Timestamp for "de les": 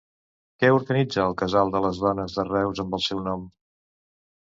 1.77-2.01